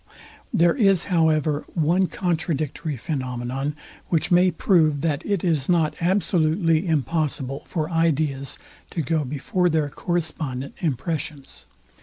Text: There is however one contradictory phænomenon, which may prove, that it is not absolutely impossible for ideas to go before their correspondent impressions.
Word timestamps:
There 0.51 0.73
is 0.75 1.03
however 1.13 1.63
one 1.75 2.07
contradictory 2.07 2.97
phænomenon, 2.97 3.75
which 4.07 4.31
may 4.31 4.49
prove, 4.49 5.01
that 5.01 5.23
it 5.23 5.43
is 5.43 5.69
not 5.69 5.93
absolutely 6.01 6.87
impossible 6.87 7.61
for 7.67 7.87
ideas 7.87 8.57
to 8.89 9.03
go 9.03 9.23
before 9.23 9.69
their 9.69 9.89
correspondent 9.91 10.73
impressions. 10.79 11.67